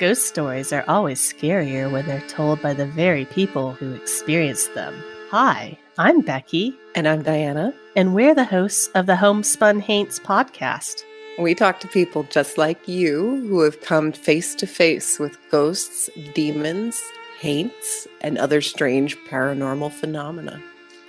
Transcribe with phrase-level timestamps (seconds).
[0.00, 4.92] Ghost stories are always scarier when they're told by the very people who experienced them.
[5.30, 6.74] Hi, I'm Becky.
[6.96, 7.72] And I'm Diana.
[7.94, 11.04] And we're the hosts of the Homespun Haints podcast.
[11.38, 16.10] We talk to people just like you who have come face to face with ghosts,
[16.34, 17.00] demons,
[17.38, 20.60] haints, and other strange paranormal phenomena.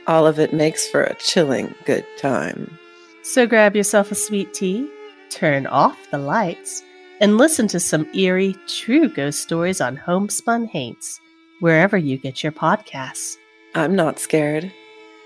[0.06, 2.78] All of it makes for a chilling good time.
[3.24, 4.88] So grab yourself a sweet tea,
[5.32, 6.84] turn off the lights,
[7.22, 11.20] and listen to some eerie, true ghost stories on Homespun Haints,
[11.62, 13.36] wherever you get your podcasts.
[13.74, 14.72] I'm not scared.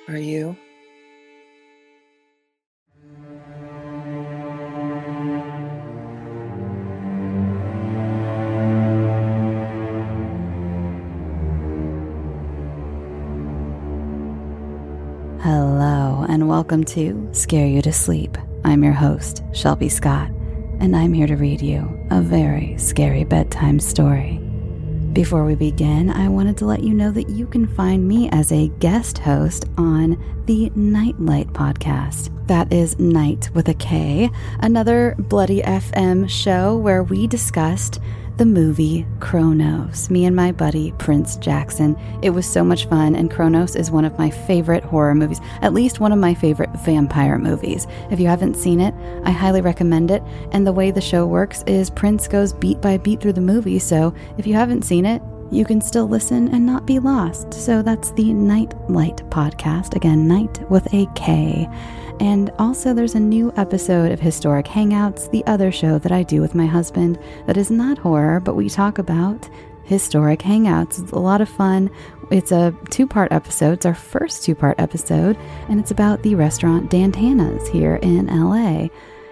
[0.07, 0.55] Are you?
[15.41, 18.37] Hello, and welcome to Scare You to Sleep.
[18.63, 20.29] I'm your host, Shelby Scott
[20.79, 24.39] and I'm here to read you a very scary bedtime story.
[25.13, 28.51] Before we begin, I wanted to let you know that you can find me as
[28.51, 32.29] a guest host on the Knight Light podcast.
[32.47, 37.99] That is Night with a K, another Bloody FM show where we discussed
[38.39, 41.97] the movie Cronos, me and my buddy Prince Jackson.
[42.21, 45.73] It was so much fun, and Cronos is one of my favorite horror movies, at
[45.73, 47.85] least one of my favorite vampire movies.
[48.09, 48.95] If you haven't seen it,
[49.25, 50.23] I highly recommend it.
[50.53, 53.77] And the way the show works is Prince goes beat by beat through the movie,
[53.77, 57.53] so if you haven't seen it, you can still listen and not be lost.
[57.53, 59.97] So that's the Knight Light podcast.
[59.97, 61.67] Again, night with a K.
[62.19, 66.41] And also, there's a new episode of Historic Hangouts, the other show that I do
[66.41, 67.17] with my husband
[67.47, 69.49] that is not horror, but we talk about
[69.83, 71.01] historic hangouts.
[71.01, 71.89] It's a lot of fun.
[72.29, 73.73] It's a two part episode.
[73.73, 78.27] It's our first two part episode, and it's about the restaurant Dan Tana's here in
[78.27, 78.89] LA.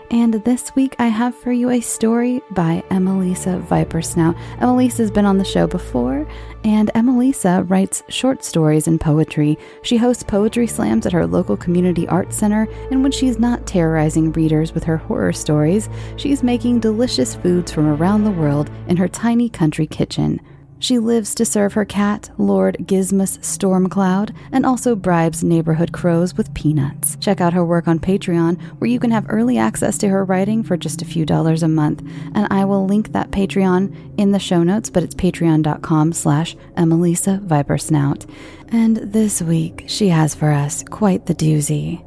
[0.10, 4.38] And this week I have for you a story by Emmalisa Vipersnout.
[4.60, 6.26] Emmalisa's been on the show before,
[6.64, 9.58] and Emelisa writes short stories and poetry.
[9.82, 14.32] She hosts poetry slams at her local community art center, and when she's not terrorizing
[14.32, 19.10] readers with her horror stories, she's making delicious foods from around the world in her
[19.10, 20.40] tiny country kitchen.
[20.80, 26.54] She lives to serve her cat, Lord Gizmus Stormcloud, and also bribes neighborhood crows with
[26.54, 27.18] peanuts.
[27.20, 30.64] Check out her work on Patreon, where you can have early access to her writing
[30.64, 32.02] for just a few dollars a month.
[32.36, 37.46] And I will link that Patreon in the show notes, but it's patreon.com slash Emmalisa
[37.46, 38.30] Vipersnout.
[38.70, 42.04] And this week, she has for us quite the doozy.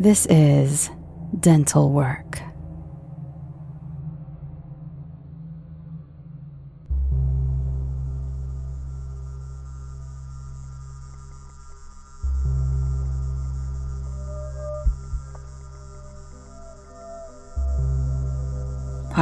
[0.00, 0.90] This is
[1.38, 2.40] dental work.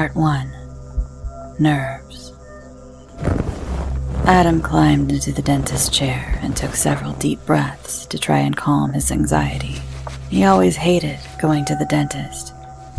[0.08, 2.32] Part 1 Nerves.
[4.24, 8.94] Adam climbed into the dentist's chair and took several deep breaths to try and calm
[8.94, 9.76] his anxiety.
[10.30, 12.54] He always hated going to the dentist,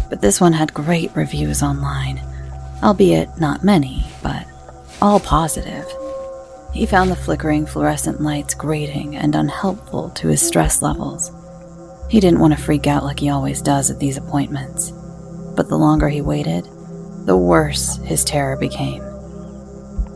[0.10, 2.22] but this one had great reviews online,
[2.84, 4.46] albeit not many, but
[5.02, 5.86] all positive.
[6.74, 11.32] He found the flickering fluorescent lights grating and unhelpful to his stress levels.
[12.08, 14.92] He didn't want to freak out like he always does at these appointments,
[15.56, 16.68] but the longer he waited,
[17.26, 19.04] the worse his terror became.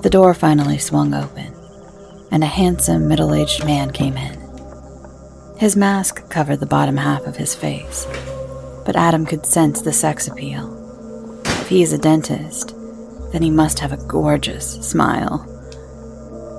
[0.02, 1.54] The door finally swung open,
[2.32, 4.40] and a handsome middle aged man came in.
[5.58, 8.06] His mask covered the bottom half of his face,
[8.86, 11.42] but Adam could sense the sex appeal.
[11.46, 12.76] If he is a dentist,
[13.32, 15.50] then he must have a gorgeous smile.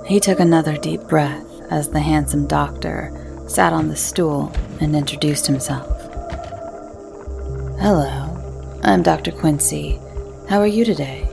[0.06, 3.12] He took another deep breath as the handsome doctor
[3.46, 5.86] sat on the stool and introduced himself.
[7.80, 9.32] Hello, I'm Dr.
[9.32, 10.00] Quincy,
[10.48, 11.28] how are you today?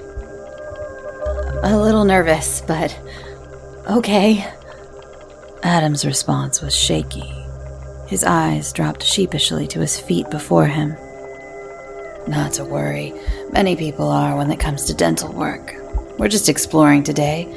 [1.64, 2.98] A little nervous, but
[3.90, 4.46] okay.
[5.64, 7.32] Adam's response was shaky.
[8.08, 10.96] His eyes dropped sheepishly to his feet before him.
[12.28, 13.14] Not to worry.
[13.52, 15.76] Many people are when it comes to dental work.
[16.18, 17.54] We're just exploring today,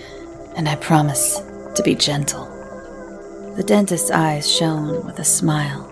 [0.57, 1.41] and I promise
[1.75, 2.47] to be gentle.
[3.57, 5.91] The dentist's eyes shone with a smile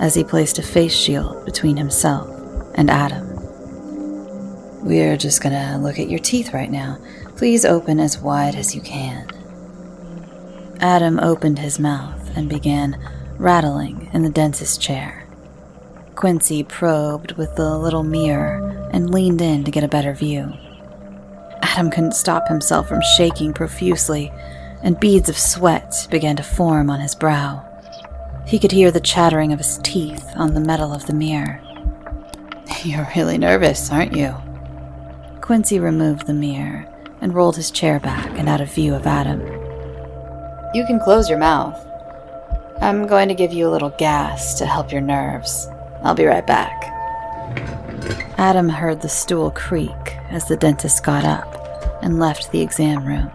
[0.00, 2.28] as he placed a face shield between himself
[2.74, 3.25] and Adam.
[4.82, 6.98] We're just gonna look at your teeth right now.
[7.36, 9.28] Please open as wide as you can.
[10.80, 12.98] Adam opened his mouth and began
[13.38, 15.26] rattling in the dentist's chair.
[16.14, 20.52] Quincy probed with the little mirror and leaned in to get a better view.
[21.62, 24.32] Adam couldn't stop himself from shaking profusely,
[24.82, 27.62] and beads of sweat began to form on his brow.
[28.46, 31.60] He could hear the chattering of his teeth on the metal of the mirror.
[32.84, 34.34] You're really nervous, aren't you?
[35.46, 36.84] Quincy removed the mirror
[37.20, 39.40] and rolled his chair back and out of view of Adam.
[40.74, 41.80] You can close your mouth.
[42.80, 45.68] I'm going to give you a little gas to help your nerves.
[46.02, 46.86] I'll be right back.
[48.36, 53.30] Adam heard the stool creak as the dentist got up and left the exam room.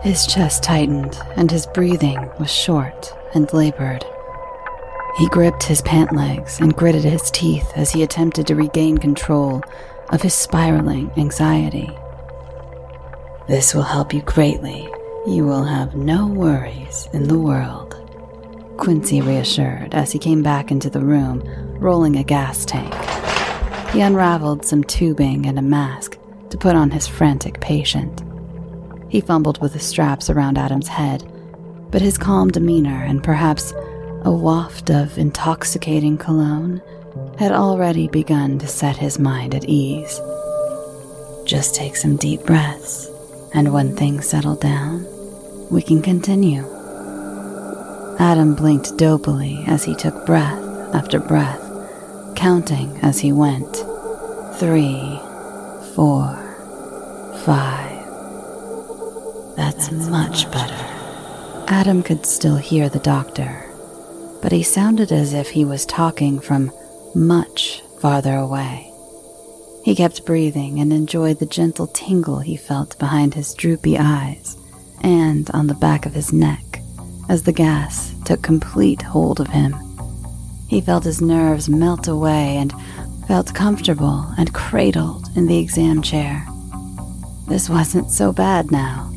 [0.00, 4.06] His chest tightened and his breathing was short and labored.
[5.18, 9.62] He gripped his pant legs and gritted his teeth as he attempted to regain control
[10.10, 11.90] of his spiraling anxiety.
[13.48, 14.88] This will help you greatly.
[15.26, 17.94] You will have no worries in the world,
[18.76, 21.42] Quincy reassured as he came back into the room,
[21.78, 22.92] rolling a gas tank.
[23.90, 26.18] He unraveled some tubing and a mask
[26.50, 28.22] to put on his frantic patient.
[29.08, 31.28] He fumbled with the straps around Adam's head,
[31.90, 33.72] but his calm demeanor and perhaps
[34.24, 36.82] a waft of intoxicating cologne
[37.38, 40.20] had already begun to set his mind at ease.
[41.44, 43.08] Just take some deep breaths,
[43.54, 45.06] and when things settle down,
[45.70, 46.64] we can continue.
[48.18, 50.62] Adam blinked dopily as he took breath
[50.94, 51.62] after breath,
[52.34, 53.76] counting as he went.
[54.56, 55.20] Three,
[55.94, 56.34] four,
[57.44, 58.06] five.
[59.56, 60.74] That's, That's much better.
[61.68, 63.66] Adam could still hear the doctor
[64.46, 66.70] but he sounded as if he was talking from
[67.16, 68.92] much farther away.
[69.82, 74.56] He kept breathing and enjoyed the gentle tingle he felt behind his droopy eyes
[75.00, 76.82] and on the back of his neck
[77.28, 79.74] as the gas took complete hold of him.
[80.68, 82.74] He felt his nerves melt away and
[83.26, 86.46] felt comfortable and cradled in the exam chair.
[87.48, 89.10] This wasn't so bad now.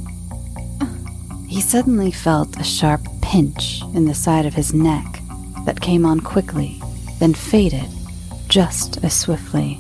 [1.47, 5.19] He suddenly felt a sharp pinch in the side of his neck
[5.65, 6.78] that came on quickly,
[7.19, 7.88] then faded
[8.48, 9.80] just as swiftly.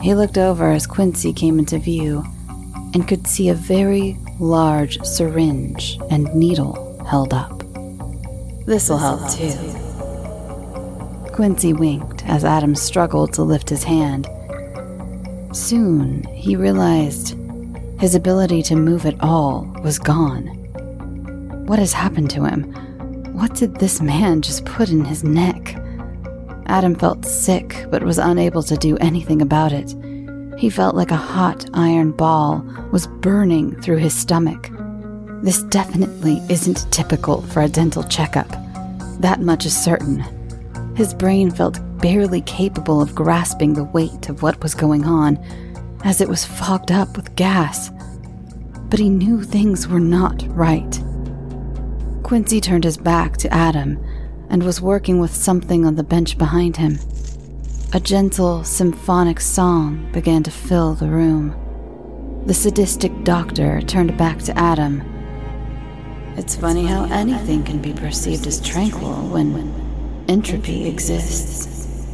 [0.00, 2.24] He looked over as Quincy came into view
[2.94, 7.62] and could see a very large syringe and needle held up.
[8.66, 9.52] This'll help too.
[11.32, 14.28] Quincy winked as Adam struggled to lift his hand.
[15.52, 17.36] Soon he realized
[18.00, 20.46] his ability to move at all was gone.
[21.66, 22.72] What has happened to him?
[23.34, 25.77] What did this man just put in his neck?
[26.68, 29.94] Adam felt sick, but was unable to do anything about it.
[30.58, 34.70] He felt like a hot iron ball was burning through his stomach.
[35.42, 38.48] This definitely isn't typical for a dental checkup.
[39.20, 40.24] That much is certain.
[40.94, 45.38] His brain felt barely capable of grasping the weight of what was going on,
[46.04, 47.90] as it was fogged up with gas.
[48.90, 51.00] But he knew things were not right.
[52.24, 54.04] Quincy turned his back to Adam
[54.50, 56.98] and was working with something on the bench behind him.
[57.92, 61.54] A gentle, symphonic song began to fill the room.
[62.46, 65.02] The sadistic doctor turned back to Adam.
[66.36, 69.74] It's funny how anything can be perceived as tranquil when
[70.28, 72.06] entropy exists.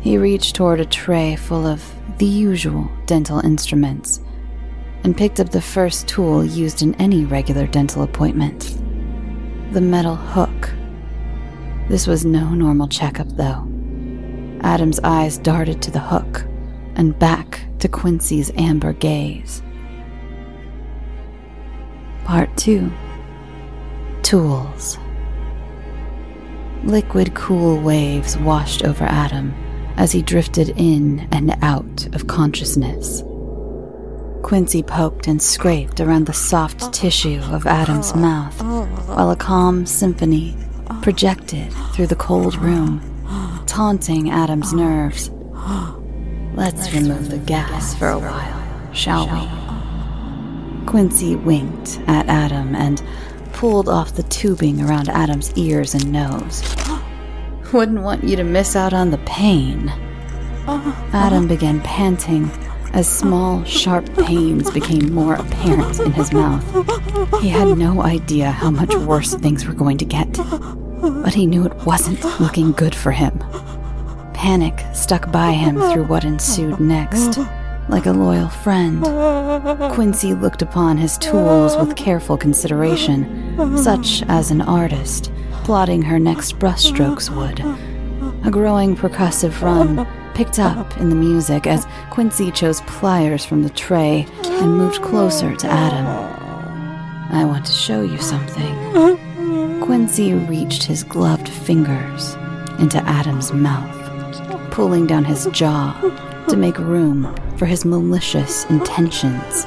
[0.00, 1.82] He reached toward a tray full of
[2.18, 4.20] the usual dental instruments
[5.04, 8.78] and picked up the first tool used in any regular dental appointment
[9.72, 10.70] the metal hook.
[11.92, 13.68] This was no normal checkup, though.
[14.62, 16.42] Adam's eyes darted to the hook
[16.94, 19.62] and back to Quincy's amber gaze.
[22.24, 22.90] Part 2
[24.22, 24.96] Tools.
[26.82, 29.52] Liquid, cool waves washed over Adam
[29.98, 33.22] as he drifted in and out of consciousness.
[34.42, 40.56] Quincy poked and scraped around the soft tissue of Adam's mouth while a calm symphony
[41.00, 43.00] projected through the cold room,
[43.66, 45.30] taunting Adam's nerves.
[46.54, 50.86] Let's remove the gas for a while, shall we?
[50.86, 53.02] Quincy winked at Adam and
[53.52, 56.62] pulled off the tubing around Adam's ears and nose.
[57.72, 59.88] Wouldn't want you to miss out on the pain.
[61.12, 62.50] Adam began panting
[62.92, 66.62] as small, sharp pains became more apparent in his mouth.
[67.40, 70.38] He had no idea how much worse things were going to get,
[71.02, 73.38] but he knew it wasn't looking good for him.
[74.32, 77.38] Panic stuck by him through what ensued next.
[77.88, 79.02] Like a loyal friend,
[79.92, 85.32] Quincy looked upon his tools with careful consideration, such as an artist
[85.64, 87.60] plotting her next brushstrokes would.
[88.46, 93.70] A growing percussive run picked up in the music as Quincy chose pliers from the
[93.70, 96.06] tray and moved closer to Adam.
[97.32, 99.31] I want to show you something.
[99.82, 102.34] Quincy reached his gloved fingers
[102.78, 103.98] into Adam's mouth.
[104.70, 105.92] pulling down his jaw
[106.48, 109.66] to make room for his malicious intentions.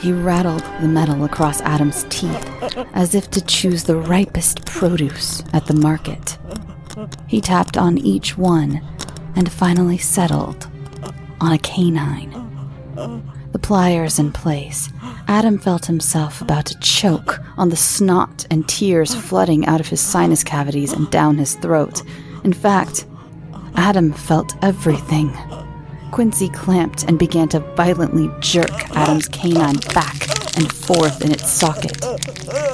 [0.00, 2.46] He rattled the metal across Adam's teeth
[2.92, 6.36] as if to choose the ripest produce at the market.
[7.26, 8.82] He tapped on each one
[9.36, 10.68] and finally settled
[11.40, 12.30] on a canine.
[13.52, 14.90] The pliers in place,
[15.28, 20.00] Adam felt himself about to choke on the snot and tears flooding out of his
[20.00, 22.02] sinus cavities and down his throat.
[22.44, 23.06] In fact,
[23.74, 25.36] Adam felt everything.
[26.12, 30.16] Quincy clamped and began to violently jerk Adam's canine back
[30.56, 32.04] and forth in its socket.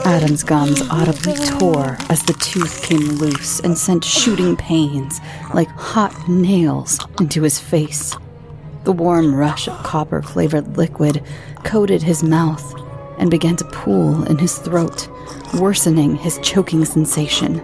[0.05, 5.21] Adam's gums audibly tore as the tooth came loose and sent shooting pains
[5.55, 8.15] like hot nails into his face.
[8.85, 11.23] The warm rush of copper flavored liquid
[11.63, 12.75] coated his mouth
[13.17, 15.09] and began to pool in his throat,
[15.55, 17.61] worsening his choking sensation.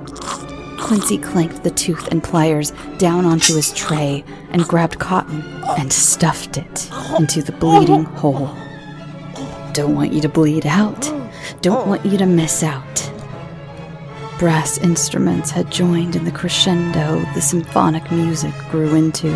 [0.78, 5.42] Quincy clanked the tooth and pliers down onto his tray and grabbed cotton
[5.76, 8.54] and stuffed it into the bleeding hole.
[9.72, 11.12] Don't want you to bleed out.
[11.62, 13.12] Don't want you to miss out.
[14.38, 19.34] Brass instruments had joined in the crescendo the symphonic music grew into.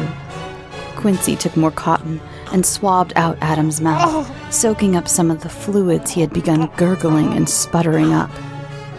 [1.03, 2.21] Quincy took more cotton
[2.53, 4.49] and swabbed out Adam's mouth, oh.
[4.53, 8.31] soaking up some of the fluids he had begun gurgling and sputtering up.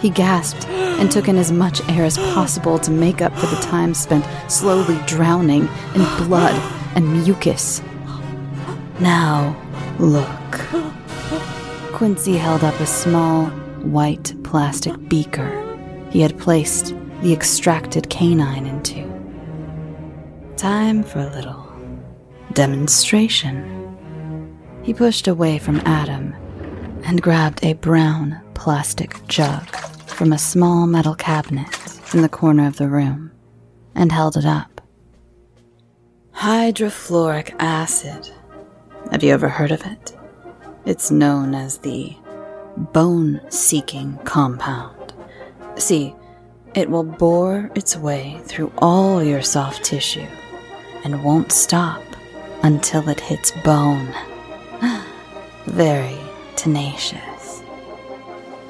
[0.02, 3.62] He gasped and took in as much air as possible to make up for the
[3.62, 6.54] time spent slowly drowning in blood
[6.94, 7.82] and mucus.
[9.00, 9.56] Now,
[9.98, 10.28] look.
[11.94, 13.46] Quincy held up a small,
[13.80, 15.58] white plastic beaker
[16.10, 19.10] he had placed the extracted canine into.
[20.58, 21.73] Time for a little
[22.54, 23.82] demonstration.
[24.84, 26.34] He pushed away from Adam
[27.04, 29.68] and grabbed a brown plastic jug
[30.08, 31.68] from a small metal cabinet
[32.14, 33.32] in the corner of the room
[33.96, 34.82] and held it up.
[36.36, 38.30] Hydrofluoric acid.
[39.12, 40.18] Have you ever heard of it?
[40.86, 42.16] It's known as the
[42.78, 45.14] bone seeking compound.
[45.76, 46.14] See,
[46.76, 50.28] it will bore its way through all your soft tissue
[51.04, 52.03] and won't stop
[52.64, 54.14] until it hits bone.
[55.66, 56.18] Very
[56.56, 57.62] tenacious.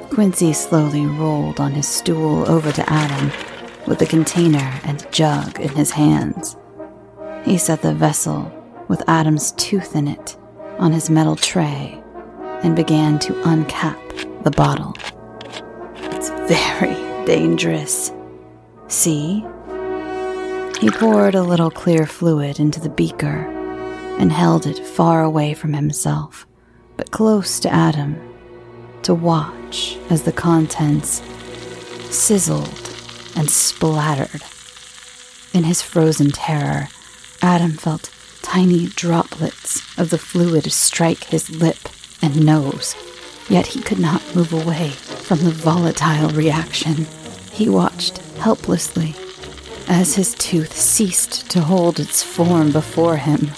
[0.09, 3.31] Quincy slowly rolled on his stool over to Adam
[3.87, 6.57] with the container and jug in his hands.
[7.45, 8.51] He set the vessel
[8.87, 10.37] with Adam's tooth in it
[10.79, 12.01] on his metal tray
[12.63, 14.93] and began to uncap the bottle.
[15.95, 16.95] It's very
[17.25, 18.11] dangerous.
[18.87, 19.45] See?
[20.79, 23.62] He poured a little clear fluid into the beaker
[24.19, 26.45] and held it far away from himself,
[26.97, 28.15] but close to Adam,
[29.03, 31.21] to watch as the contents
[32.09, 32.89] sizzled
[33.35, 34.41] and splattered.
[35.53, 36.87] In his frozen terror,
[37.41, 41.89] Adam felt tiny droplets of the fluid strike his lip
[42.21, 42.95] and nose,
[43.49, 47.05] yet he could not move away from the volatile reaction.
[47.51, 49.15] He watched helplessly
[49.87, 53.51] as his tooth ceased to hold its form before him.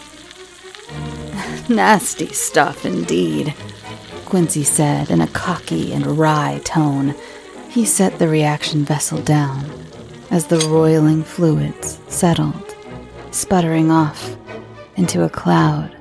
[1.69, 3.55] Nasty stuff indeed,
[4.25, 7.15] Quincy said in a cocky and wry tone.
[7.69, 9.67] He set the reaction vessel down
[10.29, 12.75] as the roiling fluids settled,
[13.31, 14.37] sputtering off
[14.95, 15.95] into a cloud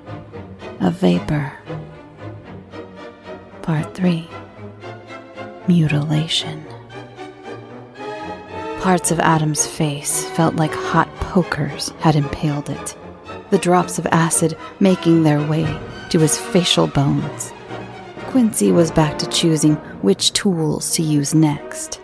[0.81, 1.53] of vapor.
[3.63, 4.29] Part 3
[5.67, 6.63] Mutilation.
[8.81, 12.95] Parts of Adam's face felt like hot pokers had impaled it,
[13.51, 15.65] the drops of acid making their way
[16.11, 17.53] to his facial bones.
[18.29, 22.01] Quincy was back to choosing which tools to use next.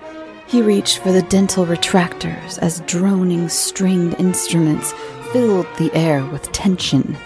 [0.47, 4.92] He reached for the dental retractors as droning stringed instruments
[5.32, 7.16] filled the air with tension.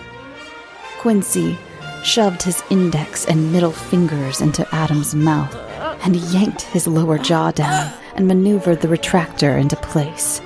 [0.98, 1.58] Quincy
[2.02, 5.54] shoved his index and middle fingers into Adam's mouth
[6.04, 10.40] and yanked his lower jaw down and maneuvered the retractor into place.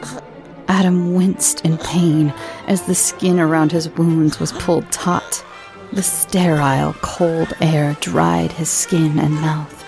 [0.68, 2.32] Adam winced in pain
[2.66, 5.44] as the skin around his wounds was pulled taut.
[5.92, 9.82] The sterile, cold air dried his skin and mouth.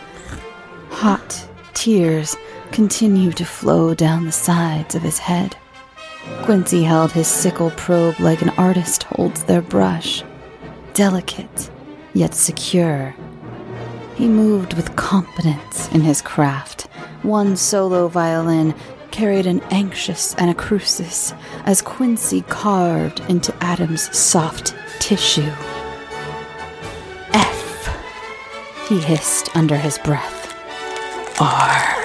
[0.88, 2.36] Hot tears
[2.72, 5.56] continued to flow down the sides of his head.
[6.42, 10.22] Quincy held his sickle probe like an artist holds their brush,
[10.94, 11.70] delicate
[12.14, 13.14] yet secure.
[14.14, 16.88] He moved with confidence in his craft.
[17.22, 18.74] One solo violin
[19.10, 25.52] carried an anxious anacrusis as Quincy carved into Adam's soft tissue.
[27.32, 30.38] F, he hissed under his breath.
[31.40, 31.96] R.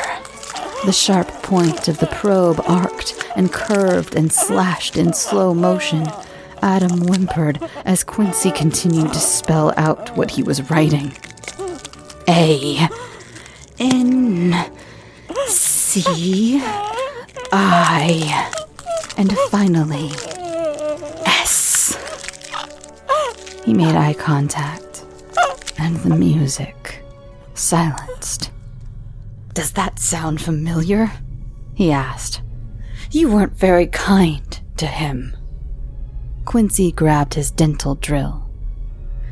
[0.85, 6.07] The sharp point of the probe arced and curved and slashed in slow motion.
[6.61, 11.11] Adam whimpered as Quincy continued to spell out what he was writing.
[12.27, 12.87] A
[13.77, 14.53] N
[15.95, 16.59] C
[17.53, 18.51] I
[19.15, 20.09] and finally
[21.25, 21.95] S.
[23.63, 25.05] He made eye contact
[25.79, 27.01] and the music
[27.53, 28.51] silenced.
[29.53, 31.09] Does that sound familiar?
[31.75, 32.41] He asked.
[33.11, 35.33] You weren't very kind to him.
[36.43, 38.49] Quincy grabbed his dental drill.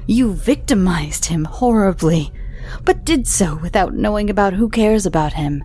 [0.07, 2.31] You victimized him horribly,
[2.85, 5.61] but did so without knowing about who cares about him.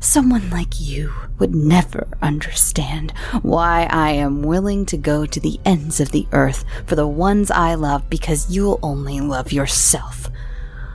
[0.00, 3.12] Someone like you would never understand
[3.42, 7.50] why I am willing to go to the ends of the earth for the ones
[7.50, 10.28] I love because you'll only love yourself.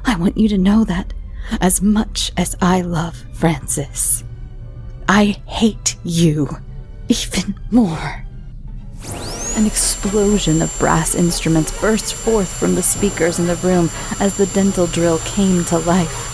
[0.06, 1.14] I want you to know that
[1.60, 4.24] as much as I love Francis,
[5.10, 6.58] I hate you
[7.10, 8.26] even more.
[9.56, 13.90] An explosion of brass instruments burst forth from the speakers in the room
[14.20, 16.31] as the dental drill came to life.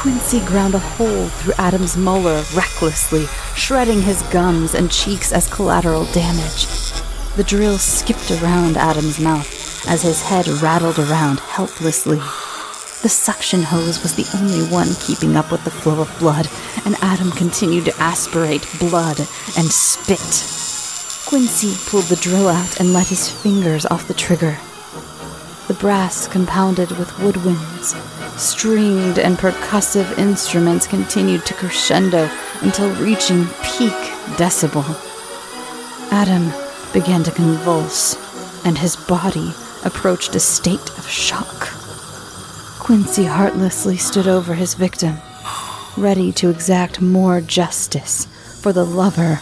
[0.00, 6.06] Quincy ground a hole through Adam's molar recklessly, shredding his gums and cheeks as collateral
[6.06, 6.66] damage.
[7.36, 12.16] The drill skipped around Adam's mouth as his head rattled around helplessly.
[12.16, 16.48] The suction hose was the only one keeping up with the flow of blood,
[16.86, 19.18] and Adam continued to aspirate blood
[19.58, 20.18] and spit.
[21.28, 24.56] Quincy pulled the drill out and let his fingers off the trigger.
[25.68, 27.94] The brass compounded with woodwinds,
[28.40, 32.28] stringed and percussive instruments continued to crescendo
[32.62, 33.92] until reaching peak
[34.36, 34.84] decibel.
[36.10, 36.50] Adam
[36.92, 38.16] began to convulse,
[38.64, 39.52] and his body
[39.84, 41.68] approached a state of shock.
[42.80, 45.16] Quincy heartlessly stood over his victim,
[45.96, 48.26] ready to exact more justice
[48.60, 49.34] for the lover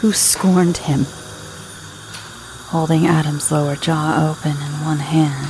[0.00, 1.06] who scorned him.
[2.68, 5.48] Holding Adam's lower jaw open in one hand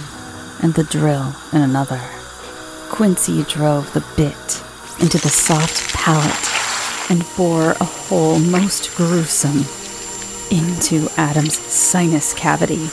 [0.62, 2.00] and the drill in another,
[2.92, 4.62] Quincy drove the bit
[5.00, 9.64] into the soft palate and bore a hole most gruesome
[10.50, 12.84] into Adam's sinus cavity.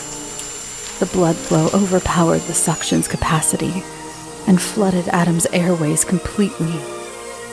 [0.99, 3.83] The blood flow overpowered the suction's capacity
[4.47, 6.79] and flooded Adam's airways completely.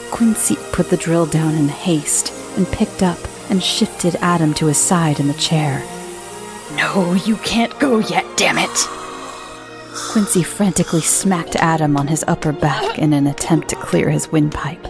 [0.09, 4.77] Quincy put the drill down in haste and picked up and shifted Adam to his
[4.77, 5.83] side in the chair.
[6.75, 8.96] No, you can't go yet, damn it!
[10.11, 14.85] Quincy frantically smacked Adam on his upper back in an attempt to clear his windpipe.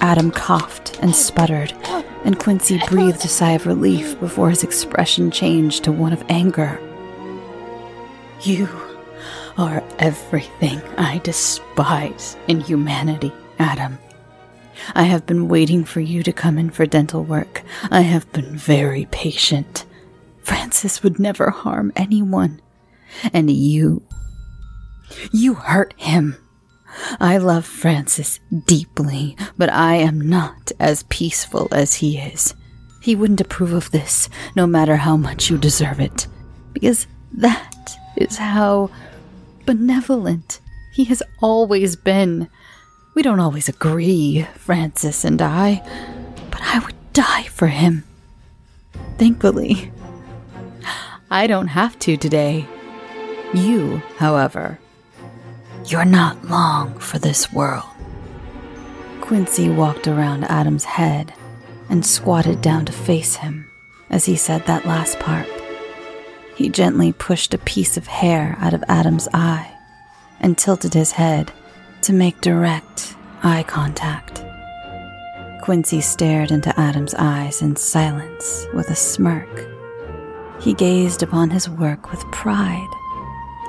[0.00, 1.72] Adam coughed and sputtered,
[2.24, 6.80] and Quincy breathed a sigh of relief before his expression changed to one of anger.
[8.42, 8.68] You
[9.58, 13.98] are everything I despise in humanity, Adam.
[14.94, 17.62] I have been waiting for you to come in for dental work.
[17.90, 19.84] I have been very patient.
[20.42, 22.60] Francis would never harm anyone.
[23.32, 24.02] And you.
[25.32, 26.36] You hurt him.
[27.20, 32.54] I love Francis deeply, but I am not as peaceful as he is.
[33.00, 36.26] He wouldn't approve of this, no matter how much you deserve it,
[36.72, 38.90] because that is how
[39.66, 40.60] benevolent
[40.92, 42.48] he has always been.
[43.14, 45.82] We don't always agree, Francis and I,
[46.50, 48.04] but I would die for him.
[49.16, 49.92] Thankfully,
[51.30, 52.66] I don't have to today.
[53.54, 54.79] You, however,
[55.86, 57.84] you're not long for this world.
[59.20, 61.32] Quincy walked around Adam's head
[61.88, 63.70] and squatted down to face him
[64.10, 65.46] as he said that last part.
[66.56, 69.72] He gently pushed a piece of hair out of Adam's eye
[70.40, 71.52] and tilted his head
[72.02, 74.44] to make direct eye contact.
[75.62, 79.66] Quincy stared into Adam's eyes in silence with a smirk.
[80.60, 82.88] He gazed upon his work with pride.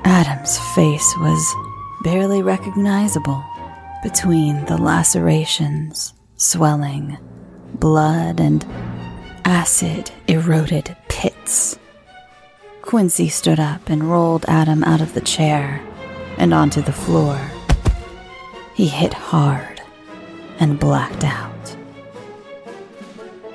[0.03, 1.55] Adam's face was
[2.03, 3.43] barely recognizable
[4.03, 7.17] between the lacerations, swelling,
[7.75, 8.65] blood, and
[9.45, 11.77] acid eroded pits.
[12.81, 15.81] Quincy stood up and rolled Adam out of the chair
[16.37, 17.39] and onto the floor.
[18.73, 19.81] He hit hard
[20.59, 21.75] and blacked out.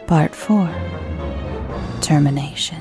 [0.06, 0.72] Part 4
[2.00, 2.80] Termination.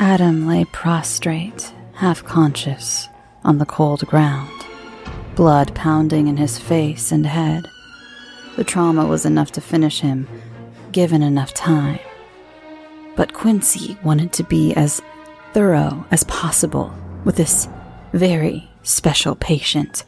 [0.00, 3.08] Adam lay prostrate, half conscious,
[3.44, 4.50] on the cold ground,
[5.34, 7.68] blood pounding in his face and head.
[8.56, 10.28] The trauma was enough to finish him,
[10.92, 11.98] given enough time.
[13.16, 15.02] But Quincy wanted to be as
[15.52, 17.68] thorough as possible with this
[18.12, 20.04] very special patient.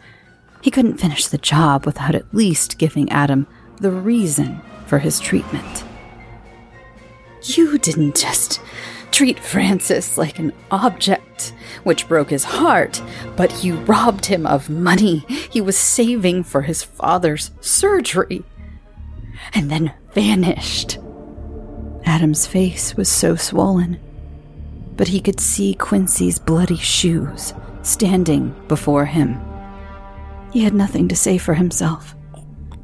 [0.60, 3.46] He couldn't finish the job without at least giving Adam
[3.80, 5.84] the reason for his treatment.
[7.42, 8.60] You didn't just
[9.10, 13.02] treat Francis like an object, which broke his heart,
[13.36, 15.18] but you robbed him of money
[15.50, 18.44] he was saving for his father's surgery,
[19.54, 20.98] and then vanished.
[22.04, 23.98] Adam's face was so swollen,
[24.96, 29.40] but he could see Quincy's bloody shoes standing before him.
[30.52, 32.14] He had nothing to say for himself,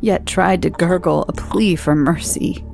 [0.01, 2.65] yet tried to gurgle a plea for mercy.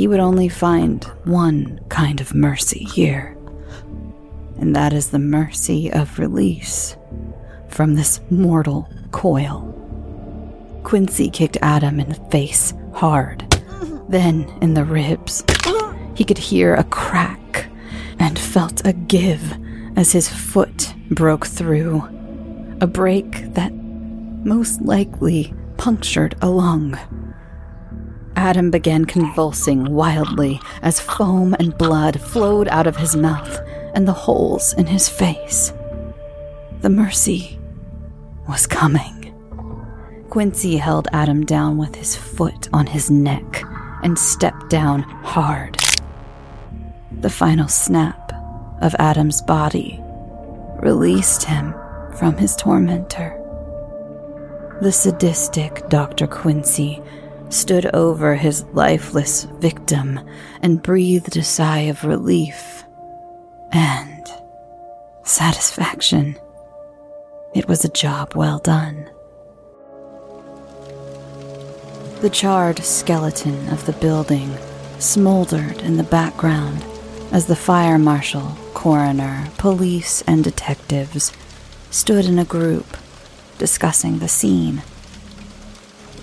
[0.00, 3.36] He would only find one kind of mercy here,
[4.58, 6.96] and that is the mercy of release
[7.68, 9.60] from this mortal coil.
[10.84, 13.42] Quincy kicked Adam in the face hard,
[14.08, 15.44] then in the ribs.
[16.14, 17.66] He could hear a crack
[18.18, 19.54] and felt a give
[19.96, 22.08] as his foot broke through.
[22.80, 26.98] A break that most likely punctured a lung.
[28.36, 33.58] Adam began convulsing wildly as foam and blood flowed out of his mouth
[33.94, 35.72] and the holes in his face.
[36.80, 37.58] The mercy
[38.48, 39.34] was coming.
[40.30, 43.64] Quincy held Adam down with his foot on his neck
[44.02, 45.76] and stepped down hard.
[47.20, 48.32] The final snap
[48.80, 50.00] of Adam's body
[50.80, 51.74] released him
[52.16, 53.36] from his tormentor.
[54.80, 56.26] The sadistic Dr.
[56.26, 57.02] Quincy
[57.50, 60.20] stood over his lifeless victim
[60.62, 62.84] and breathed a sigh of relief
[63.72, 64.26] and
[65.24, 66.38] satisfaction.
[67.54, 69.10] It was a job well done.
[72.20, 74.54] The charred skeleton of the building
[74.98, 76.84] smoldered in the background
[77.32, 81.32] as the fire marshal, coroner, police, and detectives
[81.90, 82.96] stood in a group
[83.58, 84.82] discussing the scene.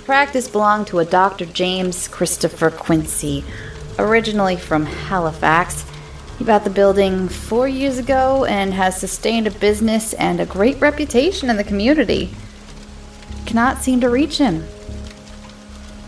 [0.07, 1.45] Practice belonged to a Dr.
[1.45, 3.43] James Christopher Quincy,
[3.99, 5.83] originally from Halifax.
[6.37, 10.79] He bought the building four years ago and has sustained a business and a great
[10.79, 12.29] reputation in the community.
[13.45, 14.63] Cannot seem to reach him.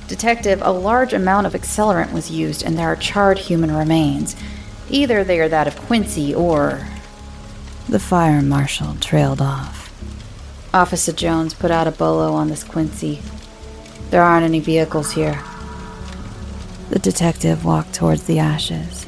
[0.07, 4.33] Detective, a large amount of accelerant was used and there are charred human remains.
[4.89, 6.87] Either they are that of Quincy or.
[7.89, 9.93] The fire marshal trailed off.
[10.73, 13.21] Officer Jones put out a bolo on this Quincy.
[14.09, 15.39] There aren't any vehicles here.
[16.89, 19.05] The detective walked towards the ashes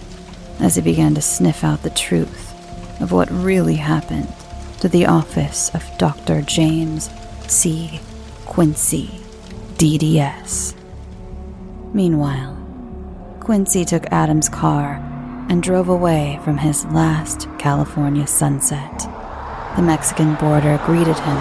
[0.59, 2.53] as he began to sniff out the truth
[3.01, 4.31] of what really happened
[4.79, 6.43] to the office of Dr.
[6.43, 7.09] James
[7.47, 7.99] C.
[8.45, 9.09] Quincy,
[9.77, 10.75] DDS.
[11.93, 12.57] Meanwhile,
[13.39, 14.95] Quincy took Adam's car
[15.49, 18.99] and drove away from his last California sunset.
[19.75, 21.37] The Mexican border greeted him,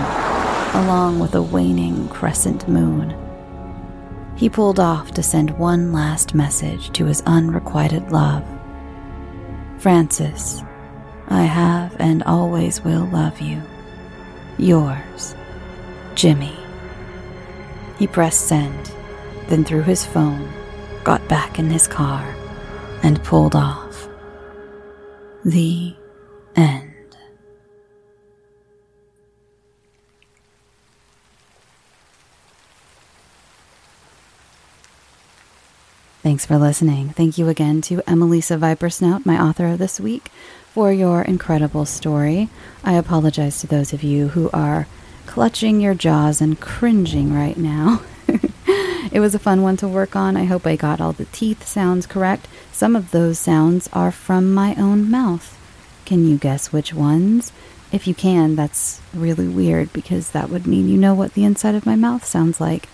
[0.83, 3.15] along with a waning crescent moon.
[4.41, 8.43] He pulled off to send one last message to his unrequited love
[9.77, 10.63] Francis,
[11.29, 13.63] I have and always will love you.
[14.57, 15.35] Yours,
[16.15, 16.57] Jimmy.
[17.99, 18.91] He pressed send,
[19.49, 20.51] then threw his phone,
[21.05, 22.35] got back in his car,
[23.03, 24.09] and pulled off.
[25.45, 25.95] The
[26.57, 26.87] end.
[36.31, 37.09] Thanks for listening.
[37.09, 40.29] Thank you again to Emmalisa Vipersnout, my author of this week,
[40.73, 42.49] for your incredible story.
[42.85, 44.87] I apologize to those of you who are
[45.27, 48.03] clutching your jaws and cringing right now.
[49.11, 50.37] it was a fun one to work on.
[50.37, 52.47] I hope I got all the teeth sounds correct.
[52.71, 55.59] Some of those sounds are from my own mouth.
[56.05, 57.51] Can you guess which ones?
[57.91, 61.75] If you can, that's really weird because that would mean you know what the inside
[61.75, 62.89] of my mouth sounds like.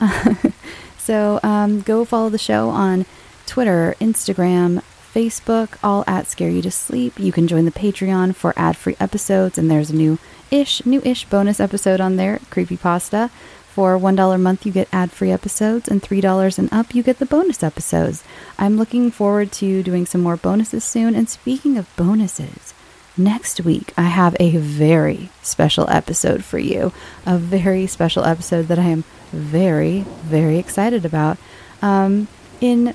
[1.08, 3.06] So um, go follow the show on
[3.46, 4.82] Twitter, Instagram,
[5.14, 7.18] Facebook, all at Scare You to Sleep.
[7.18, 10.18] You can join the Patreon for ad free episodes, and there's a new
[10.50, 13.30] ish, new ish bonus episode on there, Creepy Pasta.
[13.70, 17.20] For $1 a month, you get ad free episodes, and $3 and up, you get
[17.20, 18.22] the bonus episodes.
[18.58, 21.14] I'm looking forward to doing some more bonuses soon.
[21.14, 22.74] And speaking of bonuses,
[23.16, 26.92] next week I have a very special episode for you.
[27.24, 31.38] A very special episode that I am very, very excited about.
[31.80, 32.28] Um,
[32.60, 32.94] in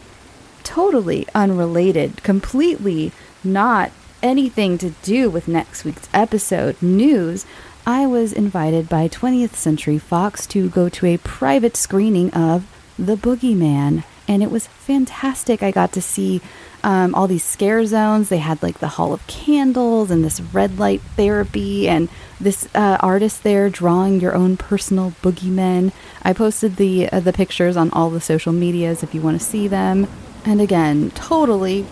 [0.63, 3.11] totally unrelated, completely
[3.43, 3.91] not
[4.21, 7.45] anything to do with next week's episode news,
[7.85, 12.65] I was invited by 20th Century Fox to go to a private screening of
[12.97, 15.61] The Boogeyman, and it was fantastic.
[15.61, 16.41] I got to see
[16.83, 18.29] um, all these scare zones.
[18.29, 22.09] They had like the Hall of Candles and this red light therapy, and
[22.41, 25.91] this uh, artist there drawing your own personal boogeymen.
[26.23, 29.45] I posted the uh, the pictures on all the social medias if you want to
[29.45, 30.07] see them.
[30.45, 31.83] And again, totally,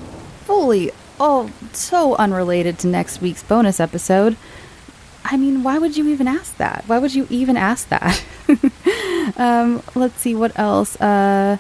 [0.42, 4.36] fully, oh, so unrelated to next week's bonus episode.
[5.24, 6.84] I mean, why would you even ask that?
[6.88, 8.24] Why would you even ask that?
[9.38, 11.00] um, let's see what else.
[11.00, 11.58] Uh,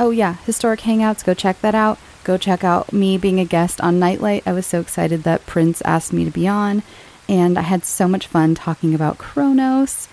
[0.00, 1.24] oh yeah, historic hangouts.
[1.24, 1.98] Go check that out.
[2.24, 4.42] Go check out me being a guest on Knight Light.
[4.46, 6.82] I was so excited that Prince asked me to be on,
[7.28, 10.08] and I had so much fun talking about Cronos.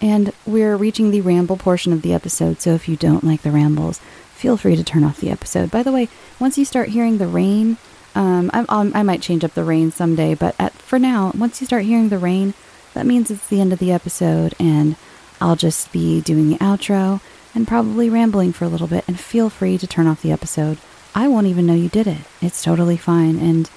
[0.00, 3.50] And we're reaching the ramble portion of the episode, so if you don't like the
[3.50, 3.98] rambles,
[4.34, 5.70] feel free to turn off the episode.
[5.70, 6.08] By the way,
[6.38, 7.78] once you start hearing the rain,
[8.14, 11.66] um, I, I might change up the rain someday, but at, for now, once you
[11.66, 12.54] start hearing the rain,
[12.94, 14.96] that means it's the end of the episode, and
[15.40, 17.20] I'll just be doing the outro
[17.56, 19.02] and probably rambling for a little bit.
[19.08, 20.76] And feel free to turn off the episode.
[21.14, 22.20] I won't even know you did it.
[22.42, 23.38] It's totally fine.
[23.38, 23.70] And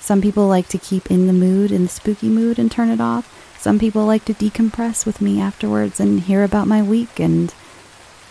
[0.00, 3.00] some people like to keep in the mood, in the spooky mood, and turn it
[3.00, 3.30] off.
[3.60, 7.54] Some people like to decompress with me afterwards and hear about my week and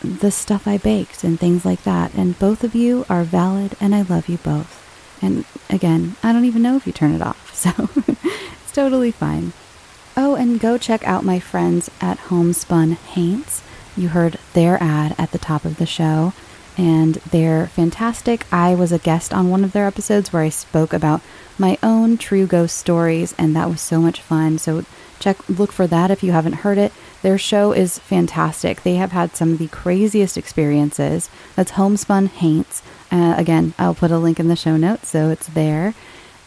[0.02, 2.14] the stuff I baked and things like that.
[2.16, 4.82] And both of you are valid, and I love you both.
[5.22, 9.54] And again, I don't even know if you turn it off, so it's totally fine.
[10.18, 13.62] Oh, and go check out my friends at Homespun Haints.
[13.98, 16.34] You heard their ad at the top of the show,
[16.78, 18.46] and they're fantastic.
[18.52, 21.22] I was a guest on one of their episodes where I spoke about
[21.58, 24.58] my own true ghost stories, and that was so much fun.
[24.58, 24.84] So
[25.20, 26.92] check look for that if you haven't heard it.
[27.22, 28.84] Their show is fantastic.
[28.84, 31.30] They have had some of the craziest experiences.
[31.56, 32.84] That's Homespun Haints.
[33.12, 35.94] Uh, again, I'll put a link in the show notes so it's there.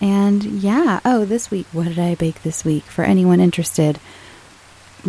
[0.01, 2.85] And yeah, oh, this week, what did I bake this week?
[2.85, 3.99] For anyone interested,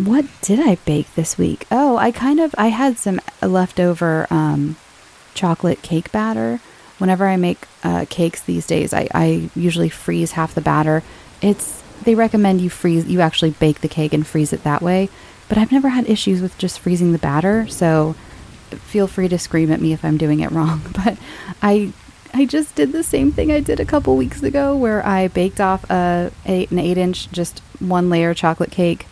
[0.06, 1.66] what did I bake this week?
[1.70, 4.76] Oh, I kind of I had some leftover um,
[5.34, 6.60] chocolate cake batter.
[6.98, 11.02] Whenever I make uh, cakes these days, I, I usually freeze half the batter.
[11.40, 15.08] It's they recommend you freeze you actually bake the cake and freeze it that way.
[15.48, 18.14] But I've never had issues with just freezing the batter, so
[18.70, 20.82] feel free to scream at me if I'm doing it wrong.
[20.92, 21.18] But
[21.62, 21.92] I
[22.32, 25.60] I just did the same thing I did a couple weeks ago where I baked
[25.60, 29.06] off a eight, an eight inch just one layer chocolate cake,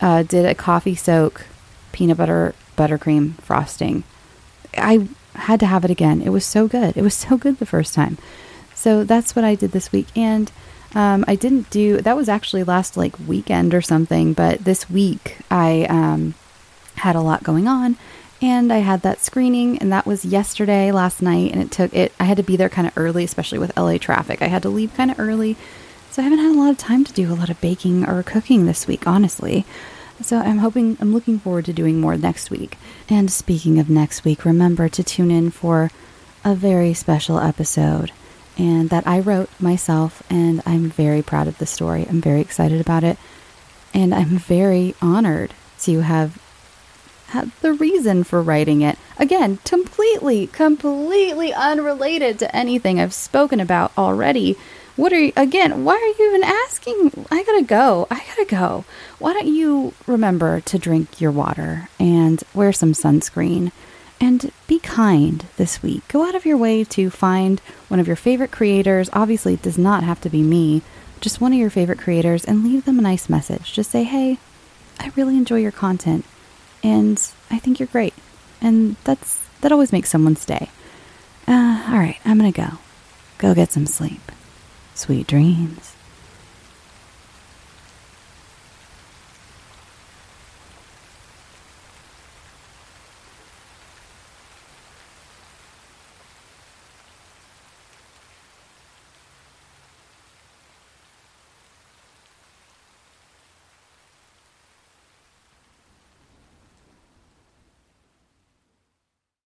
[0.00, 1.46] uh, did a coffee soak,
[1.92, 4.04] peanut butter buttercream frosting.
[4.76, 6.20] I had to have it again.
[6.22, 6.96] It was so good.
[6.96, 8.18] It was so good the first time.
[8.74, 10.08] So that's what I did this week.
[10.16, 10.50] And
[10.94, 15.38] um, I didn't do that was actually last like weekend or something, but this week
[15.50, 16.34] I um,
[16.96, 17.96] had a lot going on
[18.40, 22.12] and I had that screening and that was yesterday last night and it took it
[22.20, 24.42] I had to be there kind of early especially with LA traffic.
[24.42, 25.56] I had to leave kind of early.
[26.14, 28.22] So I haven't had a lot of time to do a lot of baking or
[28.22, 29.66] cooking this week, honestly.
[30.22, 32.78] So I'm hoping I'm looking forward to doing more next week.
[33.10, 35.90] And speaking of next week, remember to tune in for
[36.44, 38.12] a very special episode
[38.56, 42.06] and that I wrote myself and I'm very proud of the story.
[42.08, 43.18] I'm very excited about it.
[43.92, 46.40] And I'm very honored to have
[47.30, 48.96] had the reason for writing it.
[49.18, 54.56] Again, completely, completely unrelated to anything I've spoken about already.
[54.96, 57.26] What are you, again, why are you even asking?
[57.30, 58.06] I gotta go.
[58.10, 58.84] I gotta go.
[59.18, 63.72] Why don't you remember to drink your water and wear some sunscreen
[64.20, 66.06] and be kind this week?
[66.06, 69.10] Go out of your way to find one of your favorite creators.
[69.12, 70.82] Obviously, it does not have to be me,
[71.20, 73.72] just one of your favorite creators and leave them a nice message.
[73.72, 74.38] Just say, hey,
[75.00, 76.24] I really enjoy your content
[76.84, 77.18] and
[77.50, 78.14] I think you're great.
[78.60, 80.70] And that's that always makes someone stay.
[81.48, 82.78] Uh, all right, I'm gonna go.
[83.38, 84.20] Go get some sleep.
[84.94, 85.93] Sweet dreams.